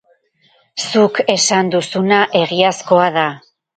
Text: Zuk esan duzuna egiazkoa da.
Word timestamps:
Zuk 0.85 1.21
esan 1.33 1.69
duzuna 1.75 2.23
egiazkoa 2.43 3.07
da. 3.19 3.29